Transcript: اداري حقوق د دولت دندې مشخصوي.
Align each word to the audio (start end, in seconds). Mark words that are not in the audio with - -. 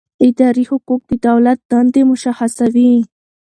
اداري 0.27 0.63
حقوق 0.71 1.01
د 1.09 1.11
دولت 1.27 1.59
دندې 1.71 2.01
مشخصوي. 2.11 2.93